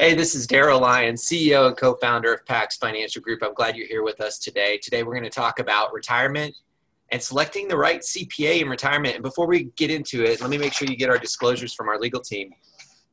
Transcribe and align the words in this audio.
Hey, 0.00 0.14
this 0.14 0.36
is 0.36 0.46
Daryl 0.46 0.80
Lyons, 0.80 1.24
CEO 1.24 1.66
and 1.66 1.76
co 1.76 1.96
founder 1.96 2.32
of 2.32 2.46
PAX 2.46 2.76
Financial 2.76 3.20
Group. 3.20 3.42
I'm 3.42 3.52
glad 3.52 3.76
you're 3.76 3.88
here 3.88 4.04
with 4.04 4.20
us 4.20 4.38
today. 4.38 4.78
Today, 4.80 5.02
we're 5.02 5.14
going 5.14 5.24
to 5.24 5.28
talk 5.28 5.58
about 5.58 5.92
retirement 5.92 6.54
and 7.10 7.20
selecting 7.20 7.66
the 7.66 7.76
right 7.76 8.00
CPA 8.00 8.60
in 8.60 8.68
retirement. 8.68 9.16
And 9.16 9.24
before 9.24 9.48
we 9.48 9.72
get 9.74 9.90
into 9.90 10.22
it, 10.22 10.40
let 10.40 10.50
me 10.50 10.56
make 10.56 10.72
sure 10.72 10.86
you 10.86 10.96
get 10.96 11.10
our 11.10 11.18
disclosures 11.18 11.74
from 11.74 11.88
our 11.88 11.98
legal 11.98 12.20
team. 12.20 12.52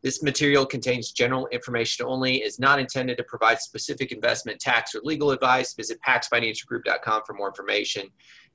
This 0.03 0.21
material 0.21 0.63
contains 0.63 1.11
general 1.11 1.47
information 1.47 2.05
only, 2.05 2.43
is 2.43 2.59
not 2.59 2.77
intended 2.77 3.17
to 3.17 3.23
provide 3.23 3.59
specific 3.61 4.11
investment, 4.11 4.59
tax, 4.59 4.93
or 4.93 5.01
legal 5.03 5.31
advice. 5.31 5.73
Visit 5.73 5.97
paxfinancialgroup.com 6.07 7.23
for 7.25 7.33
more 7.33 7.47
information. 7.47 8.09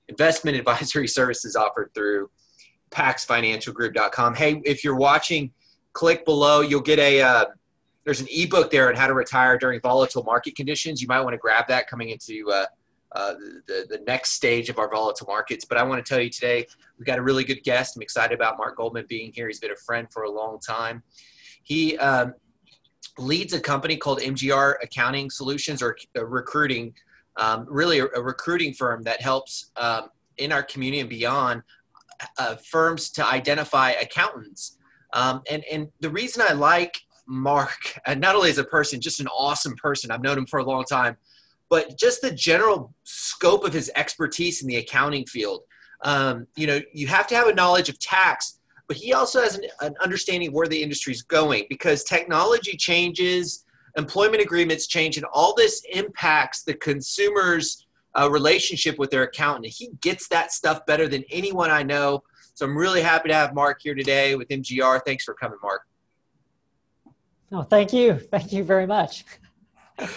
Investment 0.06 0.56
advisory 0.56 1.08
services 1.18 1.56
offered 1.56 1.90
through 1.96 2.30
paxfinancialgroup.com. 2.92 4.36
Hey, 4.36 4.62
if 4.64 4.84
you're 4.84 4.94
watching, 4.94 5.50
click 5.94 6.24
below. 6.24 6.60
You'll 6.60 6.80
get 6.80 7.00
a 7.00 7.22
uh, 7.22 7.44
there's 8.04 8.20
an 8.20 8.28
ebook 8.30 8.70
there 8.70 8.88
on 8.88 8.94
how 8.94 9.06
to 9.06 9.14
retire 9.14 9.58
during 9.58 9.80
volatile 9.80 10.22
market 10.22 10.56
conditions. 10.56 11.02
You 11.02 11.08
might 11.08 11.20
want 11.20 11.34
to 11.34 11.38
grab 11.38 11.66
that 11.68 11.88
coming 11.88 12.10
into 12.10 12.50
uh, 12.50 12.66
uh, 13.12 13.34
the, 13.66 13.86
the 13.88 13.98
next 14.06 14.30
stage 14.30 14.68
of 14.68 14.78
our 14.78 14.90
volatile 14.90 15.26
markets. 15.26 15.64
But 15.64 15.78
I 15.78 15.82
want 15.82 16.04
to 16.04 16.08
tell 16.08 16.22
you 16.22 16.30
today, 16.30 16.66
we've 16.98 17.06
got 17.06 17.18
a 17.18 17.22
really 17.22 17.44
good 17.44 17.62
guest. 17.62 17.96
I'm 17.96 18.02
excited 18.02 18.34
about 18.34 18.56
Mark 18.56 18.76
Goldman 18.76 19.04
being 19.08 19.32
here. 19.34 19.48
He's 19.48 19.60
been 19.60 19.72
a 19.72 19.76
friend 19.76 20.06
for 20.10 20.22
a 20.22 20.30
long 20.30 20.58
time. 20.60 21.02
He 21.62 21.98
um, 21.98 22.34
leads 23.18 23.52
a 23.52 23.60
company 23.60 23.96
called 23.96 24.20
MGR 24.20 24.74
Accounting 24.82 25.30
Solutions 25.30 25.82
or 25.82 25.96
recruiting, 26.14 26.94
um, 27.36 27.66
really 27.68 27.98
a, 27.98 28.06
a, 28.16 28.22
recruiting 28.22 28.72
firm 28.72 29.02
that 29.02 29.20
helps 29.20 29.70
um, 29.76 30.08
in 30.38 30.52
our 30.52 30.62
community 30.62 31.00
and 31.00 31.10
beyond 31.10 31.62
uh, 32.38 32.56
firms 32.56 33.10
to 33.10 33.26
identify 33.26 33.90
accountants. 33.92 34.78
Um, 35.12 35.42
and, 35.50 35.64
and 35.64 35.88
the 36.00 36.10
reason 36.10 36.42
I 36.48 36.52
like 36.52 37.00
Mark, 37.30 37.96
and 38.06 38.20
not 38.20 38.34
only 38.34 38.50
as 38.50 38.58
a 38.58 38.64
person, 38.64 39.00
just 39.00 39.20
an 39.20 39.28
awesome 39.28 39.76
person. 39.76 40.10
I've 40.10 40.22
known 40.22 40.36
him 40.36 40.46
for 40.46 40.58
a 40.58 40.64
long 40.64 40.84
time, 40.84 41.16
but 41.68 41.96
just 41.96 42.20
the 42.22 42.32
general 42.32 42.92
scope 43.04 43.64
of 43.64 43.72
his 43.72 43.90
expertise 43.94 44.62
in 44.62 44.68
the 44.68 44.76
accounting 44.76 45.24
field. 45.26 45.62
Um, 46.02 46.48
you 46.56 46.66
know, 46.66 46.80
you 46.92 47.06
have 47.06 47.28
to 47.28 47.36
have 47.36 47.46
a 47.46 47.54
knowledge 47.54 47.88
of 47.88 48.00
tax, 48.00 48.58
but 48.88 48.96
he 48.96 49.12
also 49.12 49.40
has 49.40 49.54
an, 49.54 49.64
an 49.80 49.94
understanding 50.02 50.48
of 50.48 50.54
where 50.54 50.66
the 50.66 50.82
industry 50.82 51.12
is 51.12 51.22
going 51.22 51.66
because 51.68 52.02
technology 52.02 52.76
changes, 52.76 53.64
employment 53.96 54.42
agreements 54.42 54.88
change, 54.88 55.16
and 55.16 55.26
all 55.32 55.54
this 55.54 55.84
impacts 55.92 56.64
the 56.64 56.74
consumer's 56.74 57.86
uh, 58.18 58.28
relationship 58.28 58.98
with 58.98 59.12
their 59.12 59.22
accountant. 59.22 59.66
He 59.66 59.90
gets 60.00 60.26
that 60.28 60.50
stuff 60.50 60.84
better 60.84 61.06
than 61.06 61.22
anyone 61.30 61.70
I 61.70 61.84
know. 61.84 62.24
So 62.54 62.66
I'm 62.66 62.76
really 62.76 63.02
happy 63.02 63.28
to 63.28 63.34
have 63.34 63.54
Mark 63.54 63.80
here 63.80 63.94
today 63.94 64.34
with 64.34 64.48
MGR. 64.48 65.00
Thanks 65.06 65.22
for 65.22 65.34
coming, 65.34 65.58
Mark. 65.62 65.82
No, 67.50 67.62
thank 67.62 67.92
you. 67.92 68.14
Thank 68.14 68.52
you 68.52 68.64
very 68.64 68.86
much. 68.86 69.24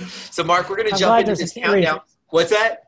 so, 0.08 0.44
Mark, 0.44 0.70
we're 0.70 0.78
going 0.78 0.89
to 0.89 0.98
jump 0.98 1.20
into 1.20 1.36
this 1.36 1.53
countdown. 1.53 1.75
Reasons. 1.75 2.02
What's 2.30 2.52
that? 2.52 2.84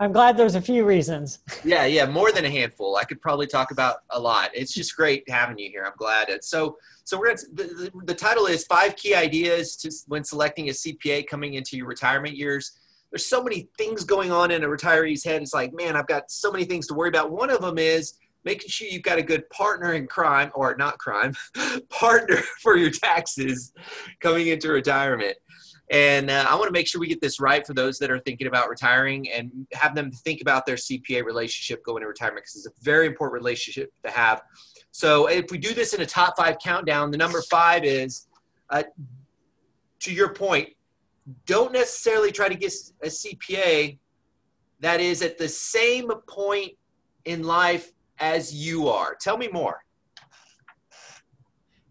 I'm 0.00 0.12
glad 0.12 0.36
there's 0.36 0.54
a 0.54 0.60
few 0.60 0.84
reasons. 0.84 1.40
yeah, 1.64 1.84
yeah, 1.84 2.06
more 2.06 2.30
than 2.30 2.44
a 2.44 2.50
handful. 2.50 2.96
I 2.96 3.04
could 3.04 3.20
probably 3.20 3.48
talk 3.48 3.72
about 3.72 3.96
a 4.10 4.20
lot. 4.20 4.50
It's 4.54 4.72
just 4.72 4.94
great 4.96 5.28
having 5.28 5.58
you 5.58 5.70
here. 5.70 5.84
I'm 5.84 5.96
glad. 5.98 6.28
It, 6.28 6.44
so, 6.44 6.76
so 7.02 7.18
we're 7.18 7.26
going 7.26 7.38
to, 7.38 7.46
the, 7.52 7.90
the 8.04 8.14
title 8.14 8.46
is 8.46 8.64
five 8.64 8.94
key 8.94 9.14
ideas 9.14 9.74
to 9.76 9.90
when 10.06 10.22
selecting 10.22 10.68
a 10.68 10.72
CPA 10.72 11.26
coming 11.26 11.54
into 11.54 11.76
your 11.76 11.86
retirement 11.86 12.36
years. 12.36 12.78
There's 13.10 13.26
so 13.26 13.42
many 13.42 13.68
things 13.76 14.04
going 14.04 14.30
on 14.30 14.50
in 14.50 14.62
a 14.62 14.68
retiree's 14.68 15.24
head. 15.24 15.42
It's 15.42 15.54
like, 15.54 15.72
man, 15.74 15.96
I've 15.96 16.06
got 16.06 16.30
so 16.30 16.52
many 16.52 16.64
things 16.64 16.86
to 16.88 16.94
worry 16.94 17.08
about. 17.08 17.32
One 17.32 17.50
of 17.50 17.60
them 17.60 17.78
is 17.78 18.14
making 18.44 18.68
sure 18.68 18.88
you've 18.88 19.02
got 19.02 19.18
a 19.18 19.22
good 19.22 19.48
partner 19.50 19.94
in 19.94 20.06
crime 20.06 20.50
or 20.54 20.74
not 20.76 20.98
crime 20.98 21.34
partner 21.88 22.36
for 22.62 22.76
your 22.76 22.90
taxes 22.90 23.72
coming 24.20 24.48
into 24.48 24.70
retirement. 24.70 25.36
And 25.90 26.30
uh, 26.30 26.44
i 26.48 26.54
want 26.54 26.68
to 26.68 26.72
make 26.72 26.86
sure 26.86 27.00
we 27.00 27.06
get 27.06 27.20
this 27.22 27.40
right 27.40 27.66
for 27.66 27.72
those 27.72 27.98
that 27.98 28.10
are 28.10 28.18
thinking 28.18 28.46
about 28.46 28.68
retiring 28.68 29.30
and 29.30 29.50
have 29.72 29.94
them 29.94 30.10
think 30.10 30.42
about 30.42 30.66
their 30.66 30.76
cpa 30.76 31.24
relationship 31.24 31.82
going 31.82 32.02
into 32.02 32.08
retirement 32.08 32.44
because 32.44 32.56
it's 32.56 32.66
a 32.66 32.84
very 32.84 33.06
important 33.06 33.40
relationship 33.40 33.90
to 34.04 34.10
have. 34.10 34.42
So 34.90 35.28
if 35.28 35.50
we 35.50 35.56
do 35.56 35.72
this 35.72 35.94
in 35.94 36.02
a 36.02 36.06
top 36.06 36.34
five 36.36 36.58
countdown 36.62 37.10
the 37.10 37.16
number 37.16 37.42
five 37.50 37.84
is 37.84 38.26
uh, 38.68 38.82
to 40.00 40.12
your 40.12 40.34
point 40.34 40.68
don't 41.46 41.72
necessarily 41.72 42.32
try 42.32 42.48
to 42.48 42.54
get 42.54 42.72
a 43.02 43.06
cpa 43.06 43.98
that 44.80 45.00
is 45.00 45.22
at 45.22 45.38
the 45.38 45.48
same 45.48 46.10
point 46.28 46.72
in 47.24 47.42
life 47.42 47.92
as 48.20 48.54
you 48.54 48.88
are. 48.88 49.14
Tell 49.14 49.36
me 49.36 49.48
more. 49.48 49.82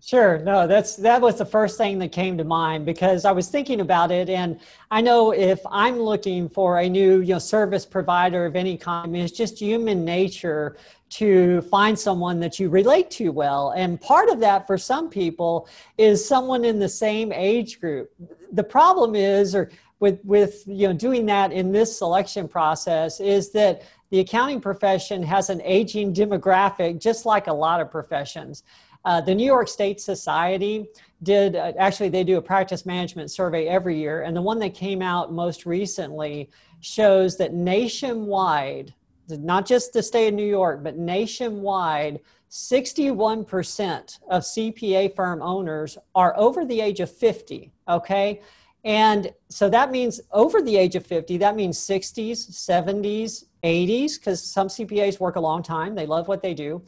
Sure. 0.07 0.37
No, 0.37 0.67
that's 0.67 0.95
that 0.95 1.19
was 1.19 1.37
the 1.37 1.45
first 1.45 1.77
thing 1.77 1.99
that 1.99 2.13
came 2.13 2.37
to 2.37 2.45
mind 2.45 2.85
because 2.85 3.25
I 3.25 3.33
was 3.33 3.49
thinking 3.49 3.81
about 3.81 4.09
it, 4.09 4.29
and 4.29 4.57
I 4.89 5.01
know 5.01 5.31
if 5.31 5.59
I'm 5.69 5.99
looking 5.99 6.47
for 6.47 6.79
a 6.79 6.87
new, 6.87 7.19
you 7.19 7.33
know, 7.33 7.39
service 7.39 7.85
provider 7.85 8.45
of 8.45 8.55
any 8.55 8.77
kind, 8.77 9.17
it's 9.17 9.33
just 9.33 9.59
human 9.59 10.05
nature 10.05 10.77
to 11.09 11.61
find 11.63 11.99
someone 11.99 12.39
that 12.39 12.57
you 12.57 12.69
relate 12.69 13.11
to 13.11 13.33
well, 13.33 13.71
and 13.71 13.99
part 13.99 14.29
of 14.29 14.39
that 14.39 14.65
for 14.65 14.77
some 14.77 15.09
people 15.09 15.67
is 15.97 16.25
someone 16.25 16.63
in 16.63 16.79
the 16.79 16.87
same 16.87 17.33
age 17.33 17.81
group. 17.81 18.09
The 18.53 18.63
problem 18.63 19.13
is, 19.13 19.53
or 19.55 19.69
with 19.99 20.23
with 20.23 20.63
you 20.67 20.87
know 20.87 20.93
doing 20.93 21.25
that 21.25 21.51
in 21.51 21.73
this 21.73 21.97
selection 21.97 22.47
process, 22.47 23.19
is 23.19 23.49
that 23.51 23.81
the 24.09 24.19
accounting 24.19 24.61
profession 24.61 25.21
has 25.23 25.49
an 25.49 25.61
aging 25.63 26.13
demographic, 26.13 26.99
just 26.99 27.25
like 27.25 27.47
a 27.47 27.53
lot 27.53 27.81
of 27.81 27.91
professions. 27.91 28.63
Uh, 29.05 29.21
the 29.21 29.33
New 29.33 29.45
York 29.45 29.67
State 29.67 30.01
Society 30.01 30.85
did 31.23 31.55
uh, 31.55 31.73
actually 31.79 32.09
they 32.09 32.23
do 32.23 32.37
a 32.37 32.41
practice 32.41 32.85
management 32.85 33.31
survey 33.31 33.67
every 33.67 33.97
year, 33.97 34.23
and 34.23 34.35
the 34.35 34.41
one 34.41 34.59
that 34.59 34.73
came 34.73 35.01
out 35.01 35.31
most 35.31 35.65
recently 35.65 36.49
shows 36.81 37.37
that 37.37 37.53
nationwide, 37.53 38.93
not 39.29 39.65
just 39.65 39.93
the 39.93 40.03
state 40.03 40.29
of 40.29 40.33
New 40.33 40.45
York, 40.45 40.83
but 40.83 40.97
nationwide, 40.97 42.19
61% 42.49 44.19
of 44.29 44.43
CPA 44.43 45.15
firm 45.15 45.41
owners 45.41 45.97
are 46.15 46.33
over 46.37 46.65
the 46.65 46.79
age 46.79 46.99
of 46.99 47.11
50. 47.11 47.71
Okay. 47.89 48.41
And 48.83 49.33
so 49.49 49.69
that 49.69 49.91
means 49.91 50.21
over 50.31 50.61
the 50.61 50.77
age 50.77 50.95
of 50.95 51.05
50, 51.05 51.37
that 51.37 51.55
means 51.55 51.77
60s, 51.77 52.51
70s, 52.51 53.45
80s, 53.63 54.15
because 54.15 54.41
some 54.41 54.67
CPAs 54.67 55.19
work 55.19 55.35
a 55.35 55.39
long 55.39 55.63
time. 55.63 55.95
They 55.95 56.05
love 56.05 56.27
what 56.27 56.41
they 56.41 56.53
do. 56.53 56.83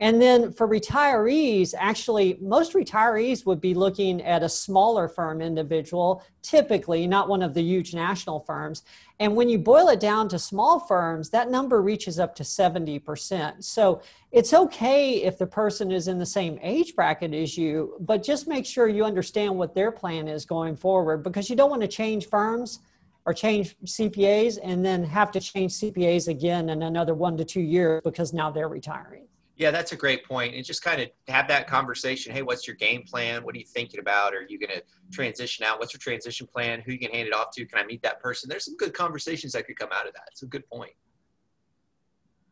And 0.00 0.22
then 0.22 0.52
for 0.52 0.68
retirees, 0.68 1.74
actually, 1.76 2.38
most 2.40 2.72
retirees 2.74 3.44
would 3.44 3.60
be 3.60 3.74
looking 3.74 4.22
at 4.22 4.44
a 4.44 4.48
smaller 4.48 5.08
firm 5.08 5.40
individual, 5.40 6.22
typically 6.40 7.06
not 7.08 7.28
one 7.28 7.42
of 7.42 7.52
the 7.52 7.62
huge 7.62 7.94
national 7.94 8.40
firms. 8.40 8.84
And 9.18 9.34
when 9.34 9.48
you 9.48 9.58
boil 9.58 9.88
it 9.88 9.98
down 9.98 10.28
to 10.28 10.38
small 10.38 10.78
firms, 10.78 11.30
that 11.30 11.50
number 11.50 11.82
reaches 11.82 12.20
up 12.20 12.36
to 12.36 12.44
70%. 12.44 13.64
So 13.64 14.00
it's 14.30 14.54
okay 14.54 15.22
if 15.24 15.36
the 15.36 15.46
person 15.46 15.90
is 15.90 16.06
in 16.06 16.18
the 16.18 16.26
same 16.26 16.60
age 16.62 16.94
bracket 16.94 17.34
as 17.34 17.58
you, 17.58 17.96
but 17.98 18.22
just 18.22 18.46
make 18.46 18.66
sure 18.66 18.86
you 18.86 19.04
understand 19.04 19.56
what 19.56 19.74
their 19.74 19.90
plan 19.90 20.28
is 20.28 20.44
going 20.44 20.76
forward 20.76 21.24
because 21.24 21.50
you 21.50 21.56
don't 21.56 21.70
want 21.70 21.82
to 21.82 21.88
change 21.88 22.28
firms 22.28 22.78
or 23.26 23.34
change 23.34 23.76
CPAs 23.84 24.58
and 24.62 24.84
then 24.84 25.04
have 25.04 25.30
to 25.32 25.40
change 25.40 25.72
CPAs 25.74 26.28
again 26.28 26.70
in 26.70 26.82
another 26.82 27.14
one 27.14 27.36
to 27.36 27.44
two 27.44 27.60
years 27.60 28.00
because 28.04 28.32
now 28.32 28.50
they're 28.50 28.68
retiring. 28.68 29.26
Yeah, 29.56 29.72
that's 29.72 29.90
a 29.90 29.96
great 29.96 30.24
point. 30.24 30.54
And 30.54 30.64
just 30.64 30.82
kind 30.82 31.02
of 31.02 31.08
have 31.26 31.48
that 31.48 31.66
conversation. 31.66 32.32
Hey, 32.32 32.42
what's 32.42 32.66
your 32.66 32.76
game 32.76 33.02
plan? 33.02 33.42
What 33.42 33.56
are 33.56 33.58
you 33.58 33.66
thinking 33.66 33.98
about? 33.98 34.32
Are 34.32 34.46
you 34.48 34.56
going 34.58 34.70
to 34.70 34.82
transition 35.12 35.64
out? 35.64 35.80
What's 35.80 35.92
your 35.92 35.98
transition 35.98 36.46
plan? 36.46 36.80
Who 36.80 36.92
you 36.92 36.98
can 36.98 37.10
hand 37.10 37.26
it 37.26 37.34
off 37.34 37.50
to? 37.54 37.66
Can 37.66 37.78
I 37.78 37.84
meet 37.84 38.00
that 38.02 38.20
person? 38.20 38.48
There's 38.48 38.64
some 38.64 38.76
good 38.76 38.94
conversations 38.94 39.52
that 39.54 39.66
could 39.66 39.76
come 39.76 39.88
out 39.92 40.06
of 40.06 40.14
that. 40.14 40.28
It's 40.30 40.42
a 40.42 40.46
good 40.46 40.66
point. 40.70 40.92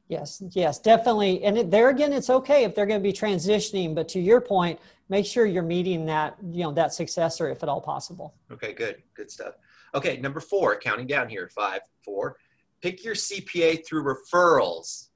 Yes, 0.08 0.42
yes, 0.50 0.78
definitely. 0.78 1.42
And 1.42 1.58
it, 1.58 1.70
there 1.70 1.90
again, 1.90 2.12
it's 2.12 2.30
okay 2.30 2.64
if 2.64 2.74
they're 2.74 2.86
going 2.86 3.00
to 3.00 3.02
be 3.02 3.12
transitioning, 3.12 3.94
but 3.94 4.08
to 4.10 4.20
your 4.20 4.40
point, 4.40 4.78
make 5.08 5.26
sure 5.26 5.46
you're 5.46 5.62
meeting 5.62 6.06
that, 6.06 6.36
you 6.50 6.62
know, 6.62 6.72
that 6.72 6.94
successor 6.94 7.48
if 7.50 7.62
at 7.62 7.68
all 7.68 7.80
possible. 7.80 8.34
Okay, 8.52 8.72
good, 8.72 9.02
good 9.14 9.30
stuff. 9.30 9.54
Okay, 9.96 10.18
number 10.18 10.40
four, 10.40 10.78
counting 10.78 11.06
down 11.06 11.30
here, 11.30 11.48
five, 11.48 11.80
four. 12.04 12.36
Pick 12.82 13.02
your 13.02 13.14
CPA 13.14 13.84
through 13.86 14.04
referrals. 14.04 15.08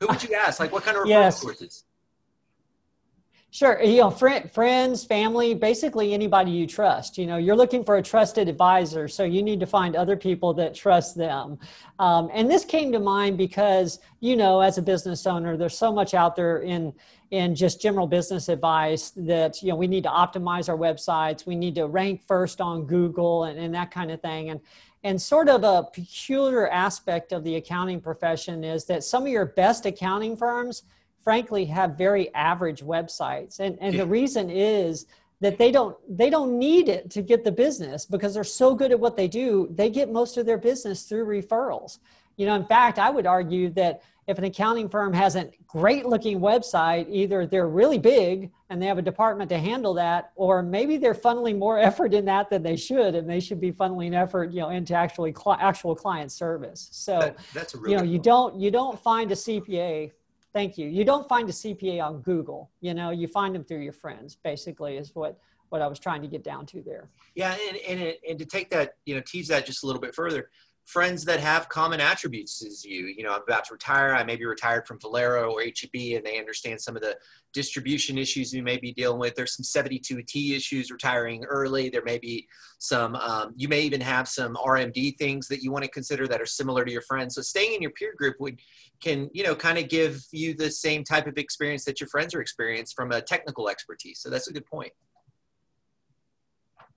Who 0.00 0.08
would 0.08 0.24
you 0.24 0.34
ask? 0.34 0.58
Like, 0.58 0.72
what 0.72 0.82
kind 0.82 0.96
of 0.96 1.04
referral 1.04 1.08
yes. 1.08 1.40
sources? 1.40 1.84
Sure. 3.56 3.82
You 3.82 4.02
know, 4.02 4.10
friend, 4.10 4.52
friends, 4.52 5.02
family, 5.02 5.54
basically 5.54 6.12
anybody 6.12 6.50
you 6.50 6.66
trust. 6.66 7.16
You 7.16 7.24
know, 7.24 7.38
you're 7.38 7.56
looking 7.56 7.82
for 7.82 7.96
a 7.96 8.02
trusted 8.02 8.50
advisor, 8.50 9.08
so 9.08 9.24
you 9.24 9.42
need 9.42 9.60
to 9.60 9.66
find 9.66 9.96
other 9.96 10.14
people 10.14 10.52
that 10.52 10.74
trust 10.74 11.16
them. 11.16 11.58
Um, 11.98 12.28
and 12.34 12.50
this 12.50 12.66
came 12.66 12.92
to 12.92 12.98
mind 12.98 13.38
because, 13.38 13.98
you 14.20 14.36
know, 14.36 14.60
as 14.60 14.76
a 14.76 14.82
business 14.82 15.26
owner, 15.26 15.56
there's 15.56 15.78
so 15.78 15.90
much 15.90 16.12
out 16.12 16.36
there 16.36 16.58
in 16.58 16.92
in 17.30 17.54
just 17.54 17.80
general 17.80 18.06
business 18.06 18.50
advice 18.50 19.10
that 19.16 19.62
you 19.62 19.70
know 19.70 19.74
we 19.74 19.86
need 19.86 20.04
to 20.04 20.10
optimize 20.10 20.68
our 20.68 20.76
websites 20.76 21.44
we 21.44 21.56
need 21.56 21.74
to 21.74 21.88
rank 21.88 22.22
first 22.24 22.60
on 22.60 22.86
google 22.86 23.42
and, 23.44 23.58
and 23.58 23.74
that 23.74 23.90
kind 23.90 24.12
of 24.12 24.22
thing 24.22 24.50
and 24.50 24.60
and 25.02 25.20
sort 25.20 25.48
of 25.48 25.64
a 25.64 25.82
peculiar 25.92 26.68
aspect 26.68 27.32
of 27.32 27.42
the 27.42 27.56
accounting 27.56 28.00
profession 28.00 28.62
is 28.62 28.84
that 28.84 29.02
some 29.02 29.24
of 29.24 29.28
your 29.28 29.44
best 29.44 29.86
accounting 29.86 30.36
firms 30.36 30.84
frankly 31.26 31.64
have 31.64 31.98
very 31.98 32.32
average 32.34 32.82
websites. 32.84 33.58
And 33.58 33.76
and 33.80 33.98
the 33.98 34.06
reason 34.06 34.48
is 34.48 35.06
that 35.40 35.58
they 35.58 35.72
don't 35.72 35.96
they 36.08 36.30
don't 36.30 36.56
need 36.56 36.88
it 36.88 37.10
to 37.10 37.20
get 37.20 37.42
the 37.42 37.50
business 37.50 38.06
because 38.06 38.32
they're 38.32 38.44
so 38.44 38.76
good 38.76 38.92
at 38.92 39.00
what 39.00 39.16
they 39.16 39.26
do 39.26 39.68
they 39.74 39.90
get 39.90 40.08
most 40.08 40.36
of 40.36 40.46
their 40.46 40.56
business 40.56 41.02
through 41.02 41.26
referrals. 41.26 41.98
You 42.36 42.46
know 42.46 42.54
in 42.54 42.64
fact 42.66 43.00
i 43.00 43.10
would 43.10 43.26
argue 43.26 43.70
that 43.70 44.02
if 44.28 44.38
an 44.38 44.44
accounting 44.44 44.88
firm 44.88 45.12
has 45.12 45.36
a 45.36 45.50
great 45.66 46.04
looking 46.06 46.38
website 46.38 47.06
either 47.08 47.44
they're 47.44 47.68
really 47.80 47.98
big 47.98 48.50
and 48.70 48.80
they 48.80 48.86
have 48.86 48.98
a 48.98 49.02
department 49.02 49.48
to 49.50 49.58
handle 49.58 49.94
that 49.94 50.32
or 50.36 50.62
maybe 50.62 50.96
they're 50.96 51.20
funneling 51.28 51.58
more 51.58 51.78
effort 51.90 52.14
in 52.14 52.24
that 52.26 52.50
than 52.50 52.62
they 52.62 52.76
should 52.76 53.16
and 53.16 53.28
they 53.28 53.40
should 53.40 53.60
be 53.60 53.72
funneling 53.72 54.14
effort 54.14 54.52
you 54.52 54.60
know 54.60 54.68
into 54.68 54.94
actually 54.94 55.32
cl- 55.32 55.58
actual 55.58 55.96
client 55.96 56.30
service. 56.30 56.88
So 56.92 57.18
that, 57.18 57.36
that's 57.52 57.74
a 57.74 57.78
really 57.78 57.90
you 57.92 57.96
know 57.98 58.04
you 58.04 58.20
don't 58.20 58.60
you 58.60 58.70
don't 58.70 58.98
find 59.00 59.32
a 59.32 59.34
cpa 59.34 60.12
thank 60.56 60.78
you. 60.78 60.88
You 60.88 61.04
don't 61.04 61.28
find 61.28 61.46
a 61.48 61.52
cpa 61.52 62.02
on 62.02 62.22
google 62.22 62.70
you 62.80 62.94
know? 62.94 63.10
You 63.10 63.28
find 63.28 63.54
them 63.54 63.62
through 63.62 63.80
your 63.88 63.92
friends 63.92 64.38
basically 64.42 64.96
is 64.96 65.14
what 65.14 65.38
what 65.68 65.82
i 65.82 65.86
was 65.86 65.98
trying 65.98 66.22
to 66.22 66.28
get 66.28 66.42
down 66.42 66.64
to 66.72 66.82
there. 66.82 67.10
Yeah 67.34 67.54
and 67.68 67.76
and, 67.88 68.14
and 68.28 68.38
to 68.38 68.46
take 68.46 68.70
that 68.70 68.94
you 69.04 69.14
know 69.14 69.22
tease 69.26 69.48
that 69.48 69.66
just 69.66 69.84
a 69.84 69.86
little 69.86 70.00
bit 70.00 70.14
further 70.14 70.50
friends 70.86 71.24
that 71.24 71.40
have 71.40 71.68
common 71.68 72.00
attributes 72.00 72.64
as 72.64 72.84
you. 72.84 73.06
You 73.06 73.24
know, 73.24 73.32
I'm 73.32 73.42
about 73.42 73.64
to 73.66 73.74
retire. 73.74 74.14
I 74.14 74.22
may 74.22 74.36
be 74.36 74.46
retired 74.46 74.86
from 74.86 75.00
Valero 75.00 75.50
or 75.52 75.60
HEB, 75.60 76.16
and 76.16 76.24
they 76.24 76.38
understand 76.38 76.80
some 76.80 76.94
of 76.94 77.02
the 77.02 77.16
distribution 77.52 78.16
issues 78.16 78.52
you 78.52 78.62
may 78.62 78.76
be 78.76 78.92
dealing 78.92 79.18
with. 79.18 79.34
There's 79.34 79.56
some 79.56 79.64
72T 79.64 80.56
issues 80.56 80.92
retiring 80.92 81.44
early. 81.44 81.88
There 81.88 82.04
may 82.04 82.18
be 82.18 82.46
some, 82.78 83.16
um, 83.16 83.52
you 83.56 83.68
may 83.68 83.80
even 83.80 84.00
have 84.00 84.28
some 84.28 84.54
RMD 84.54 85.18
things 85.18 85.48
that 85.48 85.60
you 85.60 85.72
want 85.72 85.84
to 85.84 85.90
consider 85.90 86.28
that 86.28 86.40
are 86.40 86.46
similar 86.46 86.84
to 86.84 86.92
your 86.92 87.02
friends. 87.02 87.34
So 87.34 87.42
staying 87.42 87.74
in 87.74 87.82
your 87.82 87.90
peer 87.90 88.14
group 88.16 88.36
would 88.38 88.60
can, 89.02 89.28
you 89.32 89.42
know, 89.42 89.56
kind 89.56 89.78
of 89.78 89.88
give 89.88 90.24
you 90.30 90.54
the 90.54 90.70
same 90.70 91.02
type 91.02 91.26
of 91.26 91.36
experience 91.36 91.84
that 91.84 92.00
your 92.00 92.08
friends 92.08 92.32
are 92.34 92.40
experiencing 92.40 92.94
from 92.94 93.10
a 93.10 93.20
technical 93.20 93.68
expertise. 93.68 94.20
So 94.20 94.30
that's 94.30 94.48
a 94.48 94.52
good 94.52 94.66
point. 94.66 94.92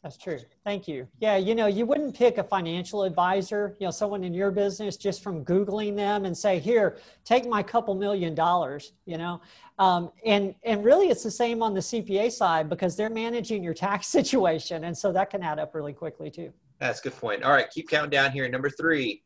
That's 0.03 0.15
true. 0.15 0.39
Thank 0.63 0.87
you. 0.87 1.07
Yeah, 1.19 1.35
you 1.35 1.55
know, 1.55 1.67
you 1.67 1.85
wouldn't 1.85 2.15
pick 2.15 2.37
a 2.37 2.43
financial 2.43 3.03
advisor, 3.03 3.75
you 3.81 3.85
know, 3.85 3.91
someone 3.91 4.23
in 4.23 4.33
your 4.33 4.49
business 4.49 4.95
just 4.95 5.21
from 5.21 5.43
Googling 5.43 5.97
them 5.97 6.23
and 6.23 6.37
say, 6.37 6.57
here, 6.57 6.97
take 7.25 7.45
my 7.45 7.61
couple 7.61 7.93
million 7.95 8.33
dollars, 8.33 8.93
you 9.05 9.17
know. 9.17 9.41
Um, 9.77 10.11
and, 10.25 10.55
and 10.63 10.85
really, 10.85 11.09
it's 11.09 11.23
the 11.23 11.31
same 11.31 11.61
on 11.61 11.73
the 11.73 11.81
CPA 11.81 12.31
side 12.31 12.69
because 12.69 12.95
they're 12.95 13.09
managing 13.09 13.61
your 13.61 13.73
tax 13.73 14.07
situation. 14.19 14.85
And 14.85 14.97
so 14.97 15.11
that 15.11 15.29
can 15.29 15.43
add 15.43 15.59
up 15.59 15.75
really 15.75 15.93
quickly, 15.93 16.31
too. 16.31 16.53
That's 16.79 17.01
a 17.01 17.03
good 17.03 17.17
point. 17.17 17.43
All 17.43 17.51
right, 17.51 17.69
keep 17.69 17.89
counting 17.89 18.09
down 18.09 18.31
here. 18.31 18.47
Number 18.47 18.69
three, 18.69 19.23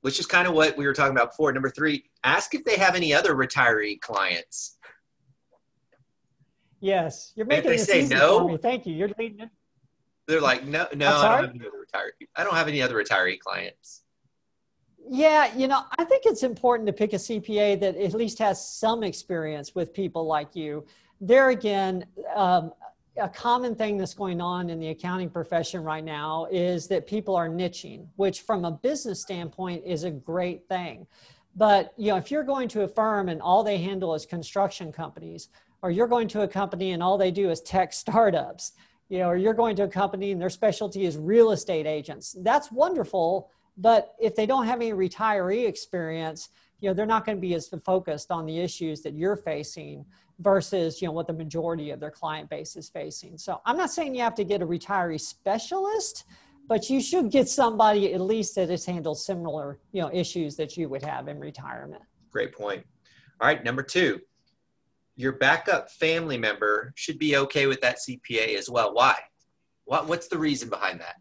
which 0.00 0.18
is 0.18 0.26
kind 0.26 0.48
of 0.48 0.54
what 0.54 0.76
we 0.76 0.84
were 0.84 0.94
talking 0.94 1.16
about 1.16 1.30
before. 1.30 1.52
Number 1.52 1.70
three, 1.70 2.04
ask 2.24 2.56
if 2.56 2.64
they 2.64 2.76
have 2.76 2.96
any 2.96 3.14
other 3.14 3.36
retiree 3.36 4.00
clients. 4.00 4.78
Yes, 6.80 7.32
you're 7.36 7.46
making 7.46 7.70
this 7.70 7.88
easy 7.88 8.14
no, 8.14 8.40
for 8.40 8.48
me. 8.48 8.56
Thank 8.56 8.84
you. 8.86 8.94
You're 8.94 9.10
leading 9.16 9.48
they're 10.26 10.40
like, 10.40 10.66
no, 10.66 10.86
no, 10.94 11.08
I 11.08 11.40
don't 11.40 11.46
have 11.46 11.54
any 11.54 11.66
other 11.66 11.78
retiree. 11.84 12.26
I 12.36 12.44
don't 12.44 12.54
have 12.54 12.68
any 12.68 12.82
other 12.82 12.96
retiree 12.96 13.38
clients. 13.38 14.02
Yeah, 15.08 15.54
you 15.54 15.68
know, 15.68 15.82
I 15.98 16.04
think 16.04 16.24
it's 16.26 16.42
important 16.42 16.86
to 16.88 16.92
pick 16.92 17.12
a 17.12 17.16
CPA 17.16 17.78
that 17.80 17.96
at 17.96 18.14
least 18.14 18.38
has 18.40 18.66
some 18.66 19.04
experience 19.04 19.74
with 19.74 19.94
people 19.94 20.26
like 20.26 20.56
you. 20.56 20.84
There 21.20 21.50
again, 21.50 22.06
um, 22.34 22.72
a 23.16 23.28
common 23.28 23.74
thing 23.74 23.96
that's 23.96 24.14
going 24.14 24.40
on 24.40 24.68
in 24.68 24.80
the 24.80 24.88
accounting 24.88 25.30
profession 25.30 25.82
right 25.82 26.04
now 26.04 26.48
is 26.50 26.88
that 26.88 27.06
people 27.06 27.36
are 27.36 27.48
niching, 27.48 28.06
which 28.16 28.42
from 28.42 28.64
a 28.64 28.70
business 28.70 29.22
standpoint 29.22 29.82
is 29.86 30.04
a 30.04 30.10
great 30.10 30.68
thing. 30.68 31.06
But 31.54 31.94
you 31.96 32.10
know, 32.10 32.16
if 32.16 32.30
you're 32.30 32.42
going 32.42 32.68
to 32.68 32.82
a 32.82 32.88
firm 32.88 33.28
and 33.28 33.40
all 33.40 33.62
they 33.62 33.78
handle 33.78 34.14
is 34.14 34.26
construction 34.26 34.92
companies, 34.92 35.48
or 35.82 35.90
you're 35.90 36.08
going 36.08 36.28
to 36.28 36.42
a 36.42 36.48
company 36.48 36.92
and 36.92 37.02
all 37.02 37.16
they 37.16 37.30
do 37.30 37.50
is 37.50 37.60
tech 37.60 37.92
startups, 38.04 38.72
you 39.08 39.18
know, 39.18 39.28
or 39.28 39.36
you're 39.36 39.54
going 39.54 39.76
to 39.76 39.84
a 39.84 39.88
company 39.88 40.32
and 40.32 40.40
their 40.40 40.50
specialty 40.50 41.04
is 41.04 41.16
real 41.16 41.52
estate 41.52 41.86
agents. 41.86 42.34
That's 42.40 42.72
wonderful, 42.72 43.50
but 43.76 44.14
if 44.20 44.34
they 44.34 44.46
don't 44.46 44.66
have 44.66 44.80
any 44.80 44.92
retiree 44.92 45.66
experience, 45.66 46.48
you 46.80 46.88
know, 46.88 46.94
they're 46.94 47.06
not 47.06 47.24
going 47.24 47.36
to 47.38 47.40
be 47.40 47.54
as 47.54 47.68
focused 47.84 48.30
on 48.30 48.46
the 48.46 48.58
issues 48.58 49.02
that 49.02 49.14
you're 49.14 49.36
facing 49.36 50.04
versus, 50.40 51.00
you 51.00 51.08
know, 51.08 51.12
what 51.12 51.26
the 51.26 51.32
majority 51.32 51.90
of 51.90 52.00
their 52.00 52.10
client 52.10 52.50
base 52.50 52.76
is 52.76 52.88
facing. 52.88 53.38
So 53.38 53.60
I'm 53.64 53.76
not 53.76 53.90
saying 53.90 54.14
you 54.14 54.22
have 54.22 54.34
to 54.34 54.44
get 54.44 54.60
a 54.60 54.66
retiree 54.66 55.20
specialist, 55.20 56.24
but 56.68 56.90
you 56.90 57.00
should 57.00 57.30
get 57.30 57.48
somebody 57.48 58.12
at 58.12 58.20
least 58.20 58.56
that 58.56 58.68
has 58.68 58.84
handled 58.84 59.18
similar, 59.18 59.78
you 59.92 60.02
know, 60.02 60.10
issues 60.12 60.56
that 60.56 60.76
you 60.76 60.88
would 60.88 61.02
have 61.02 61.28
in 61.28 61.38
retirement. 61.38 62.02
Great 62.30 62.52
point. 62.52 62.84
All 63.40 63.46
right, 63.46 63.62
number 63.64 63.82
two, 63.82 64.20
your 65.16 65.32
backup 65.32 65.90
family 65.90 66.36
member 66.36 66.92
should 66.94 67.18
be 67.18 67.36
okay 67.36 67.66
with 67.66 67.80
that 67.80 67.98
CPA 67.98 68.56
as 68.56 68.68
well. 68.68 68.94
Why? 68.94 69.16
What, 69.84 70.06
what's 70.08 70.28
the 70.28 70.38
reason 70.38 70.68
behind 70.68 71.00
that? 71.00 71.16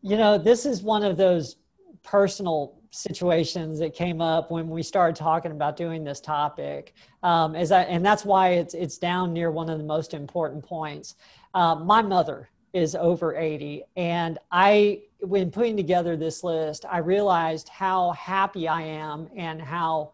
You 0.00 0.16
know, 0.16 0.38
this 0.38 0.66
is 0.66 0.82
one 0.82 1.02
of 1.02 1.16
those 1.16 1.56
personal 2.02 2.78
situations 2.90 3.78
that 3.80 3.92
came 3.92 4.20
up 4.20 4.50
when 4.50 4.68
we 4.68 4.82
started 4.82 5.16
talking 5.16 5.50
about 5.50 5.76
doing 5.76 6.04
this 6.04 6.20
topic. 6.20 6.94
Um, 7.22 7.56
as 7.56 7.72
I, 7.72 7.82
and 7.82 8.04
that's 8.04 8.24
why 8.24 8.50
it's, 8.50 8.74
it's 8.74 8.98
down 8.98 9.32
near 9.32 9.50
one 9.50 9.68
of 9.68 9.78
the 9.78 9.84
most 9.84 10.14
important 10.14 10.64
points. 10.64 11.16
Uh, 11.54 11.74
my 11.74 12.02
mother 12.02 12.48
is 12.72 12.94
over 12.94 13.36
80 13.36 13.84
and 13.96 14.38
I, 14.50 15.02
when 15.20 15.50
putting 15.50 15.76
together 15.76 16.16
this 16.16 16.44
list, 16.44 16.84
I 16.88 16.98
realized 16.98 17.68
how 17.68 18.12
happy 18.12 18.68
I 18.68 18.82
am 18.82 19.28
and 19.36 19.60
how 19.60 20.12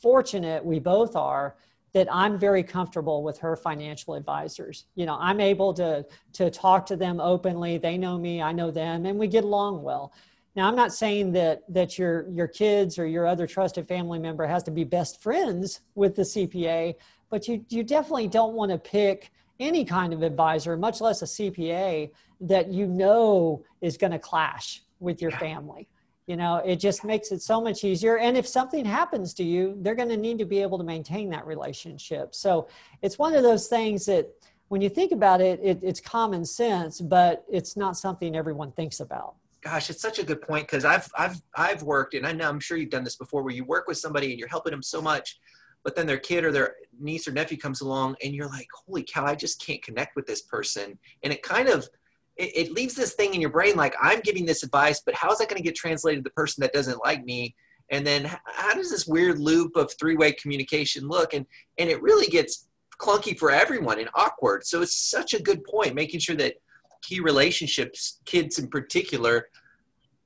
fortunate 0.00 0.64
we 0.64 0.78
both 0.78 1.16
are 1.16 1.56
that 1.92 2.08
I'm 2.12 2.38
very 2.38 2.62
comfortable 2.62 3.22
with 3.22 3.38
her 3.38 3.56
financial 3.56 4.14
advisors. 4.14 4.86
You 4.94 5.06
know, 5.06 5.16
I'm 5.20 5.40
able 5.40 5.74
to 5.74 6.06
to 6.34 6.50
talk 6.50 6.86
to 6.86 6.96
them 6.96 7.20
openly. 7.20 7.78
They 7.78 7.98
know 7.98 8.18
me, 8.18 8.40
I 8.40 8.52
know 8.52 8.70
them, 8.70 9.06
and 9.06 9.18
we 9.18 9.26
get 9.26 9.44
along 9.44 9.82
well. 9.82 10.12
Now, 10.56 10.68
I'm 10.68 10.76
not 10.76 10.92
saying 10.92 11.32
that 11.32 11.62
that 11.68 11.98
your 11.98 12.28
your 12.28 12.48
kids 12.48 12.98
or 12.98 13.06
your 13.06 13.26
other 13.26 13.46
trusted 13.46 13.88
family 13.88 14.18
member 14.18 14.46
has 14.46 14.62
to 14.64 14.70
be 14.70 14.84
best 14.84 15.22
friends 15.22 15.80
with 15.94 16.14
the 16.14 16.22
CPA, 16.22 16.94
but 17.28 17.48
you 17.48 17.64
you 17.68 17.82
definitely 17.82 18.28
don't 18.28 18.54
want 18.54 18.70
to 18.70 18.78
pick 18.78 19.32
any 19.58 19.84
kind 19.84 20.12
of 20.12 20.22
advisor, 20.22 20.76
much 20.76 21.00
less 21.00 21.22
a 21.22 21.26
CPA 21.26 22.10
that 22.40 22.68
you 22.72 22.86
know 22.86 23.62
is 23.82 23.96
going 23.98 24.12
to 24.12 24.18
clash 24.18 24.82
with 25.00 25.20
your 25.20 25.30
family 25.32 25.86
you 26.30 26.36
know 26.36 26.56
it 26.72 26.76
just 26.76 27.02
makes 27.04 27.32
it 27.32 27.42
so 27.42 27.60
much 27.60 27.82
easier. 27.82 28.18
And 28.18 28.36
if 28.36 28.46
something 28.46 28.84
happens 28.84 29.34
to 29.34 29.44
you 29.52 29.76
they're 29.82 29.96
going 30.02 30.14
to 30.16 30.22
need 30.26 30.38
to 30.38 30.44
be 30.44 30.62
able 30.62 30.78
to 30.78 30.84
maintain 30.84 31.28
that 31.30 31.44
relationship. 31.54 32.34
So 32.34 32.68
it's 33.02 33.18
one 33.18 33.34
of 33.34 33.42
those 33.42 33.66
things 33.66 34.06
that 34.06 34.24
when 34.68 34.80
you 34.80 34.88
think 34.88 35.10
about 35.10 35.40
it, 35.40 35.58
it 35.62 35.80
it's 35.82 36.00
common 36.00 36.44
sense 36.44 37.00
but 37.00 37.44
it's 37.50 37.76
not 37.76 37.96
something 37.96 38.36
everyone 38.36 38.70
thinks 38.72 39.00
about. 39.00 39.34
Gosh 39.60 39.90
it's 39.90 40.00
such 40.00 40.18
a 40.20 40.24
good 40.24 40.40
point 40.40 40.64
because 40.66 40.84
i've 40.86 41.08
i've 41.18 41.38
i've 41.66 41.82
worked 41.82 42.14
and 42.14 42.24
i 42.26 42.32
know 42.32 42.48
i'm 42.48 42.60
sure 42.60 42.78
you've 42.78 42.96
done 42.96 43.04
this 43.04 43.16
before 43.16 43.42
where 43.42 43.52
you 43.58 43.64
work 43.64 43.86
with 43.88 43.98
somebody 43.98 44.30
and 44.30 44.38
you're 44.38 44.54
helping 44.56 44.70
them 44.70 44.82
so 44.82 45.02
much 45.02 45.38
but 45.84 45.94
then 45.94 46.06
their 46.06 46.18
kid 46.18 46.44
or 46.46 46.52
their 46.52 46.76
niece 46.98 47.28
or 47.28 47.32
nephew 47.32 47.58
comes 47.58 47.82
along 47.82 48.16
and 48.22 48.34
you're 48.34 48.48
like 48.48 48.68
holy 48.86 49.02
cow 49.02 49.26
i 49.26 49.34
just 49.34 49.56
can't 49.66 49.82
connect 49.82 50.16
with 50.16 50.26
this 50.26 50.42
person. 50.54 50.98
And 51.22 51.30
it 51.30 51.42
kind 51.42 51.68
of 51.68 51.90
it, 52.36 52.68
it 52.68 52.72
leaves 52.72 52.94
this 52.94 53.14
thing 53.14 53.34
in 53.34 53.40
your 53.40 53.50
brain 53.50 53.76
like 53.76 53.94
I'm 54.00 54.20
giving 54.20 54.46
this 54.46 54.62
advice, 54.62 55.00
but 55.04 55.14
how 55.14 55.30
is 55.30 55.38
that 55.38 55.48
going 55.48 55.60
to 55.60 55.66
get 55.66 55.74
translated 55.74 56.24
to 56.24 56.28
the 56.28 56.34
person 56.34 56.62
that 56.62 56.72
doesn't 56.72 57.04
like 57.04 57.24
me? 57.24 57.54
And 57.90 58.06
then 58.06 58.24
how 58.44 58.74
does 58.74 58.90
this 58.90 59.06
weird 59.06 59.38
loop 59.38 59.76
of 59.76 59.92
three-way 59.98 60.32
communication 60.32 61.08
look? 61.08 61.34
And 61.34 61.44
and 61.78 61.90
it 61.90 62.00
really 62.02 62.28
gets 62.28 62.68
clunky 62.98 63.36
for 63.36 63.50
everyone 63.50 63.98
and 63.98 64.08
awkward. 64.14 64.64
So 64.64 64.82
it's 64.82 64.96
such 64.96 65.34
a 65.34 65.42
good 65.42 65.64
point, 65.64 65.94
making 65.94 66.20
sure 66.20 66.36
that 66.36 66.54
key 67.02 67.20
relationships, 67.20 68.20
kids 68.26 68.58
in 68.58 68.68
particular, 68.68 69.48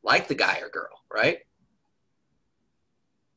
like 0.02 0.28
the 0.28 0.34
guy 0.34 0.58
or 0.61 0.68
girl, 0.68 1.04
right? 1.12 1.38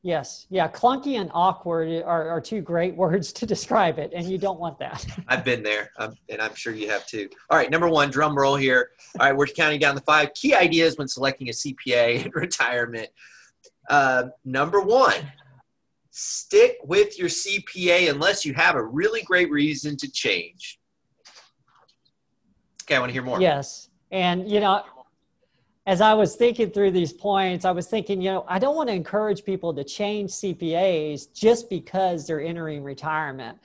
Yes. 0.02 0.46
Yeah. 0.48 0.68
Clunky 0.68 1.20
and 1.20 1.30
awkward 1.34 2.02
are, 2.04 2.28
are 2.28 2.40
two 2.40 2.60
great 2.60 2.94
words 2.96 3.32
to 3.34 3.46
describe 3.46 3.98
it, 3.98 4.12
and 4.14 4.26
you 4.26 4.38
don't 4.38 4.60
want 4.60 4.78
that. 4.78 5.04
I've 5.28 5.44
been 5.44 5.62
there, 5.62 5.90
um, 5.98 6.14
and 6.28 6.40
I'm 6.40 6.54
sure 6.54 6.72
you 6.72 6.88
have 6.90 7.06
too. 7.06 7.28
All 7.50 7.58
right. 7.58 7.70
Number 7.70 7.88
one, 7.88 8.10
drum 8.10 8.36
roll 8.36 8.56
here. 8.56 8.90
All 9.18 9.26
right. 9.26 9.36
We're 9.36 9.46
counting 9.46 9.80
down 9.80 9.94
the 9.94 10.02
five 10.02 10.32
key 10.34 10.54
ideas 10.54 10.96
when 10.96 11.08
selecting 11.08 11.48
a 11.48 11.52
CPA 11.52 12.24
in 12.26 12.30
retirement. 12.32 13.08
Uh, 13.90 14.24
number 14.44 14.80
one, 14.80 15.32
stick 16.10 16.76
with 16.84 17.18
your 17.18 17.28
CPA 17.28 18.10
unless 18.10 18.44
you 18.44 18.54
have 18.54 18.76
a 18.76 18.82
really 18.82 19.22
great 19.22 19.50
reason 19.50 19.96
to 19.96 20.10
change. 20.10 20.78
Okay. 22.84 22.96
I 22.96 23.00
want 23.00 23.10
to 23.10 23.12
hear 23.12 23.22
more. 23.22 23.40
Yes. 23.40 23.88
And, 24.10 24.50
you 24.50 24.60
know, 24.60 24.82
as 25.88 26.02
I 26.02 26.12
was 26.12 26.36
thinking 26.36 26.70
through 26.70 26.90
these 26.90 27.14
points, 27.14 27.64
I 27.64 27.70
was 27.70 27.86
thinking, 27.86 28.20
you 28.20 28.30
know, 28.30 28.44
I 28.46 28.58
don't 28.58 28.76
want 28.76 28.90
to 28.90 28.94
encourage 28.94 29.42
people 29.42 29.72
to 29.72 29.82
change 29.82 30.32
CPAs 30.32 31.32
just 31.32 31.70
because 31.70 32.26
they're 32.26 32.42
entering 32.42 32.84
retirement. 32.84 33.58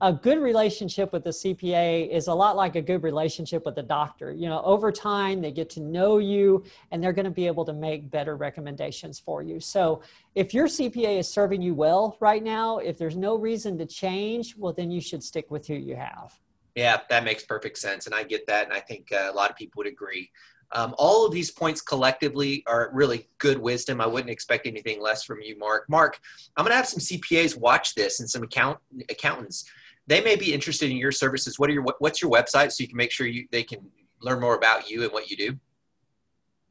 a 0.00 0.12
good 0.12 0.40
relationship 0.40 1.12
with 1.12 1.22
the 1.22 1.30
CPA 1.30 2.10
is 2.10 2.26
a 2.26 2.34
lot 2.34 2.56
like 2.56 2.74
a 2.74 2.82
good 2.82 3.04
relationship 3.04 3.64
with 3.64 3.76
the 3.76 3.82
doctor. 3.82 4.32
You 4.32 4.48
know, 4.48 4.60
over 4.62 4.90
time 4.90 5.40
they 5.40 5.52
get 5.52 5.70
to 5.70 5.80
know 5.80 6.18
you 6.18 6.64
and 6.90 7.00
they're 7.00 7.12
going 7.12 7.26
to 7.26 7.38
be 7.42 7.46
able 7.46 7.64
to 7.64 7.72
make 7.72 8.10
better 8.10 8.36
recommendations 8.36 9.20
for 9.20 9.42
you. 9.42 9.60
So, 9.60 10.02
if 10.34 10.52
your 10.52 10.66
CPA 10.66 11.20
is 11.20 11.28
serving 11.28 11.62
you 11.62 11.74
well 11.74 12.16
right 12.18 12.42
now, 12.42 12.78
if 12.78 12.98
there's 12.98 13.16
no 13.16 13.36
reason 13.36 13.78
to 13.78 13.86
change, 13.86 14.56
well, 14.56 14.72
then 14.72 14.90
you 14.90 15.00
should 15.00 15.22
stick 15.22 15.48
with 15.48 15.68
who 15.68 15.74
you 15.74 15.94
have. 15.94 16.36
Yeah, 16.74 17.00
that 17.08 17.24
makes 17.24 17.44
perfect 17.44 17.78
sense. 17.78 18.06
And 18.06 18.14
I 18.14 18.22
get 18.22 18.46
that. 18.46 18.64
And 18.64 18.72
I 18.72 18.80
think 18.80 19.10
uh, 19.12 19.28
a 19.32 19.34
lot 19.34 19.50
of 19.50 19.56
people 19.56 19.80
would 19.80 19.88
agree. 19.88 20.30
Um, 20.72 20.94
all 20.98 21.24
of 21.24 21.32
these 21.32 21.50
points 21.50 21.80
collectively 21.80 22.62
are 22.66 22.90
really 22.92 23.28
good 23.38 23.58
wisdom. 23.58 24.00
I 24.00 24.06
wouldn't 24.06 24.30
expect 24.30 24.66
anything 24.66 25.00
less 25.00 25.24
from 25.24 25.40
you, 25.40 25.58
Mark. 25.58 25.84
Mark, 25.88 26.18
I'm 26.56 26.64
going 26.64 26.72
to 26.72 26.76
have 26.76 26.86
some 26.86 27.00
CPAs 27.00 27.56
watch 27.56 27.94
this 27.94 28.20
and 28.20 28.28
some 28.28 28.42
account 28.42 28.78
accountants 29.10 29.64
they 30.08 30.20
may 30.22 30.34
be 30.36 30.52
interested 30.52 30.90
in 30.90 30.96
your 30.96 31.12
services. 31.12 31.58
What 31.58 31.70
are 31.70 31.74
your 31.74 31.84
what's 31.98 32.20
your 32.20 32.30
website 32.32 32.72
so 32.72 32.82
you 32.82 32.88
can 32.88 32.96
make 32.96 33.12
sure 33.12 33.26
you 33.26 33.46
they 33.52 33.62
can 33.62 33.80
learn 34.20 34.40
more 34.40 34.56
about 34.56 34.90
you 34.90 35.04
and 35.04 35.12
what 35.12 35.30
you 35.30 35.36
do? 35.36 35.56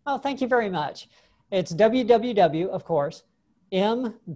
Oh, 0.05 0.17
thank 0.17 0.41
you 0.41 0.47
very 0.47 0.69
much. 0.69 1.07
It's 1.51 1.71
www, 1.71 2.67
of 2.67 2.83
course, 2.83 3.23
mgrar.com. 3.71 4.27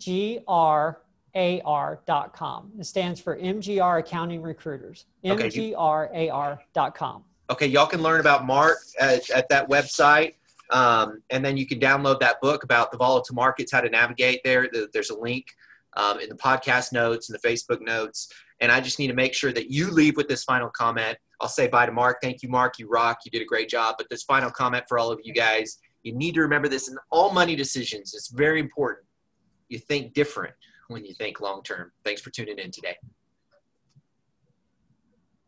It 2.80 2.86
stands 2.86 3.20
for 3.20 3.38
MGR 3.38 4.00
Accounting 4.00 4.42
Recruiters. 4.42 5.06
MGRAR.com. 5.26 7.24
Okay, 7.52 7.68
y'all 7.68 7.86
can 7.86 8.02
learn 8.02 8.20
about 8.20 8.46
Mark 8.46 8.80
at, 9.00 9.30
at 9.30 9.50
that 9.50 9.70
website. 9.70 10.36
Um, 10.70 11.22
and 11.30 11.44
then 11.44 11.58
you 11.58 11.68
can 11.68 11.80
download 11.80 12.20
that 12.22 12.40
book 12.42 12.64
about 12.64 12.92
the 12.92 12.98
volatile 12.98 13.36
markets, 13.36 13.72
how 13.72 13.82
to 13.82 13.90
navigate 13.90 14.42
there. 14.44 14.70
There's 14.94 15.10
a 15.10 15.18
link 15.18 15.48
um, 15.98 16.20
in 16.20 16.30
the 16.30 16.36
podcast 16.36 16.94
notes 16.94 17.30
and 17.30 17.38
the 17.38 17.48
Facebook 17.48 17.82
notes. 17.82 18.32
And 18.62 18.72
I 18.72 18.80
just 18.80 18.98
need 18.98 19.08
to 19.08 19.14
make 19.14 19.34
sure 19.34 19.52
that 19.52 19.70
you 19.70 19.92
leave 19.92 20.16
with 20.16 20.30
this 20.30 20.46
final 20.46 20.70
comment. 20.70 21.18
I'll 21.42 21.50
say 21.50 21.68
bye 21.68 21.86
to 21.86 21.92
Mark. 21.92 22.20
Thank 22.22 22.42
you, 22.42 22.50
Mark. 22.50 22.80
You 22.80 22.88
rock. 22.88 23.20
You 23.26 23.32
did 23.32 23.42
a 23.42 23.46
great 23.46 23.68
job. 23.68 23.96
But 23.98 24.08
this 24.10 24.24
final 24.24 24.50
comment 24.50 24.86
for 24.88 24.98
all 24.98 25.12
of 25.12 25.20
you 25.24 25.34
guys 25.34 25.78
you 26.04 26.14
need 26.14 26.34
to 26.36 26.42
remember 26.42 26.68
this 26.68 26.88
in 26.88 26.98
all 27.10 27.32
money 27.32 27.56
decisions. 27.56 28.14
It's 28.14 28.30
very 28.30 28.60
important. 28.60 29.06
You 29.70 29.80
think 29.80 30.14
different 30.14 30.54
when 30.88 31.06
you 31.06 31.14
think 31.14 31.40
long 31.40 31.64
term. 31.64 31.92
Thanks 32.04 32.22
for 32.22 32.30
tuning 32.32 32.60
in 32.60 32.72
today. 32.72 32.98